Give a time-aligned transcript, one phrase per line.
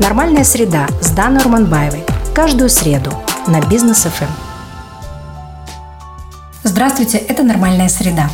[0.00, 2.04] Нормальная среда с Даной Урманбаевой.
[2.34, 3.12] Каждую среду
[3.46, 4.24] на Бизнес ФМ.
[6.64, 8.28] Здравствуйте, это «Нормальная среда».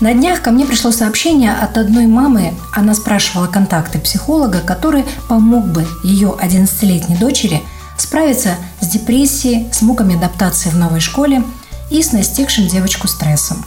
[0.00, 2.52] На днях ко мне пришло сообщение от одной мамы.
[2.74, 7.62] Она спрашивала контакты психолога, который помог бы ее 11-летней дочери
[7.96, 11.44] справиться с депрессией, с муками адаптации в новой школе
[11.90, 13.64] и с настигшим девочку стрессом.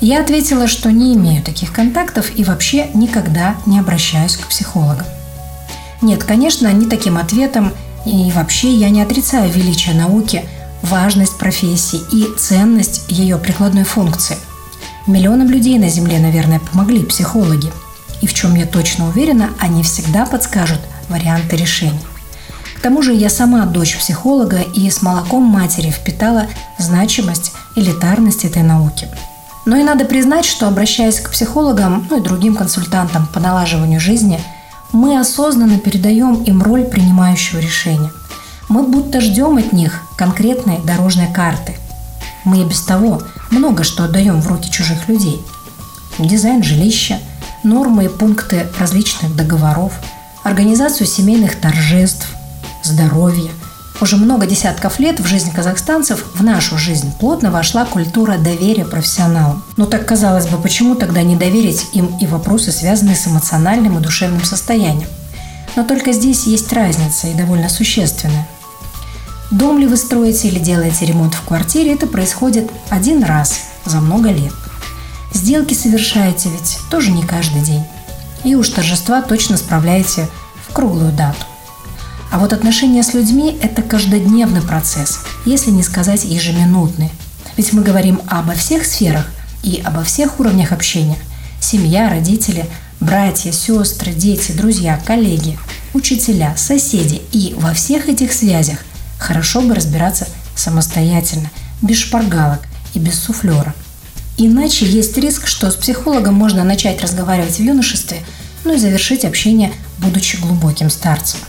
[0.00, 5.06] Я ответила, что не имею таких контактов и вообще никогда не обращаюсь к психологам.
[6.00, 7.72] Нет, конечно, не таким ответом,
[8.06, 10.44] и вообще я не отрицаю величие науки,
[10.82, 14.36] важность профессии и ценность ее прикладной функции.
[15.06, 17.72] Миллионам людей на Земле, наверное, помогли психологи.
[18.20, 22.00] И в чем я точно уверена, они всегда подскажут варианты решений.
[22.76, 26.46] К тому же я сама дочь психолога и с молоком матери впитала
[26.78, 29.08] значимость, элитарность этой науки.
[29.66, 34.40] Но и надо признать, что обращаясь к психологам, ну и другим консультантам по налаживанию жизни,
[34.92, 38.10] мы осознанно передаем им роль принимающего решения.
[38.68, 41.76] Мы будто ждем от них конкретной дорожной карты.
[42.44, 45.40] Мы и без того много что отдаем в руки чужих людей.
[46.18, 47.18] Дизайн жилища,
[47.62, 49.92] нормы и пункты различных договоров,
[50.42, 52.28] организацию семейных торжеств,
[52.82, 53.50] здоровья.
[54.00, 59.64] Уже много десятков лет в жизнь казахстанцев, в нашу жизнь, плотно вошла культура доверия профессионалам.
[59.76, 64.02] Но так казалось бы, почему тогда не доверить им и вопросы, связанные с эмоциональным и
[64.02, 65.08] душевным состоянием?
[65.74, 68.46] Но только здесь есть разница и довольно существенная.
[69.50, 74.30] Дом ли вы строите или делаете ремонт в квартире, это происходит один раз за много
[74.30, 74.52] лет.
[75.32, 77.84] Сделки совершаете ведь тоже не каждый день.
[78.44, 80.28] И уж торжества точно справляете
[80.68, 81.44] в круглую дату.
[82.30, 87.10] А вот отношения с людьми– это каждодневный процесс, если не сказать ежеминутный.
[87.56, 89.26] Ведь мы говорим обо всех сферах
[89.62, 91.16] и обо всех уровнях общения.
[91.60, 92.66] Семья, родители,
[93.00, 95.58] братья, сестры, дети, друзья, коллеги,
[95.94, 97.22] учителя, соседи.
[97.32, 98.78] И во всех этих связях
[99.18, 102.60] хорошо бы разбираться самостоятельно, без шпаргалок
[102.94, 103.74] и без суфлера.
[104.36, 108.22] Иначе есть риск, что с психологом можно начать разговаривать в юношестве,
[108.64, 111.40] ну и завершить общение, будучи глубоким старцем.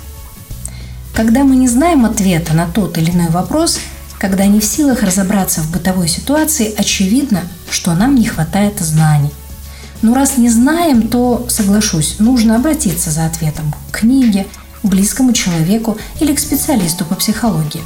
[1.20, 3.78] Когда мы не знаем ответа на тот или иной вопрос,
[4.20, 9.32] когда не в силах разобраться в бытовой ситуации, очевидно, что нам не хватает знаний.
[10.02, 14.48] Но раз не знаем, то, соглашусь, нужно обратиться за ответом к книге,
[14.82, 17.84] к близкому человеку или к специалисту по психологии.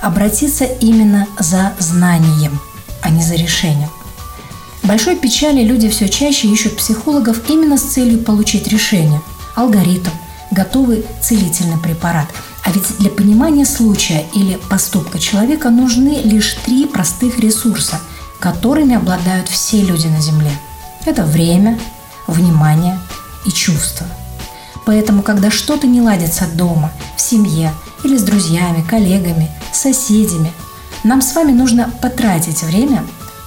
[0.00, 2.60] Обратиться именно за знанием,
[3.02, 3.90] а не за решением.
[4.84, 9.20] Большой печали люди все чаще ищут психологов именно с целью получить решение,
[9.56, 10.10] алгоритм,
[10.52, 12.28] готовый целительный препарат–
[12.64, 18.00] а ведь для понимания случая или поступка человека нужны лишь три простых ресурса,
[18.38, 20.52] которыми обладают все люди на Земле.
[21.06, 21.78] Это время,
[22.26, 22.98] внимание
[23.46, 24.06] и чувство.
[24.84, 27.72] Поэтому, когда что-то не ладится дома, в семье
[28.04, 30.52] или с друзьями, коллегами, соседями,
[31.04, 33.04] нам с вами нужно потратить время,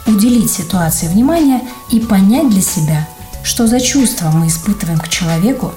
[0.08, 3.08] уделить ситуации внимание и понять для себя,
[3.44, 5.74] что за чувства мы испытываем к человеку,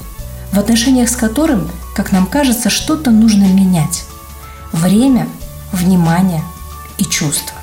[0.56, 4.05] в отношениях с которым как нам кажется, что-то нужно менять.
[4.72, 5.28] Время,
[5.72, 6.43] внимание
[6.99, 7.56] и чувство.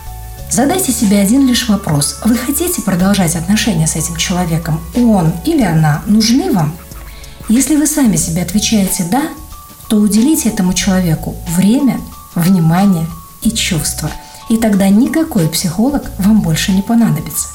[0.49, 2.19] Задайте себе один лишь вопрос.
[2.23, 4.79] Вы хотите продолжать отношения с этим человеком?
[4.95, 6.75] Он или она нужны вам?
[7.49, 9.23] Если вы сами себе отвечаете «да»,
[9.87, 11.99] то уделите этому человеку время,
[12.35, 13.07] внимание
[13.41, 14.09] и чувство.
[14.49, 17.49] И тогда никакой психолог вам больше не понадобится.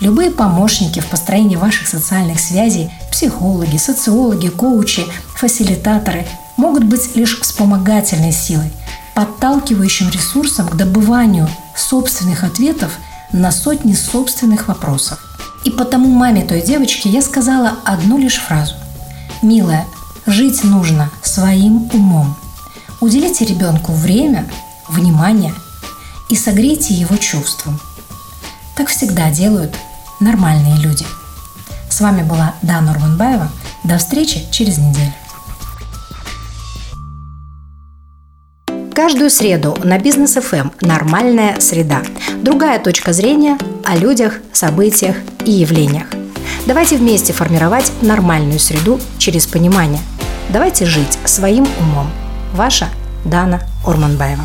[0.00, 6.24] Любые помощники в построении ваших социальных связей, психологи, социологи, коучи, фасилитаторы
[6.56, 8.70] могут быть лишь вспомогательной силой,
[9.16, 12.92] подталкивающим ресурсом к добыванию собственных ответов
[13.32, 15.18] на сотни собственных вопросов.
[15.64, 18.76] И потому маме той девочки я сказала одну лишь фразу.
[19.42, 19.84] «Милая,
[20.24, 22.36] жить нужно своим умом.
[23.00, 24.48] Уделите ребенку время,
[24.88, 25.54] внимание
[26.28, 27.80] и согрейте его чувством.
[28.76, 29.74] Так всегда делают
[30.20, 31.04] нормальные люди.
[31.98, 33.48] С вами была Дана Урбанбаева.
[33.82, 35.12] До встречи через неделю.
[38.94, 42.02] Каждую среду на Бизнес ФМ «Нормальная среда».
[42.40, 46.06] Другая точка зрения о людях, событиях и явлениях.
[46.66, 50.00] Давайте вместе формировать нормальную среду через понимание.
[50.50, 52.08] Давайте жить своим умом.
[52.54, 52.86] Ваша
[53.24, 54.44] Дана Урманбаева.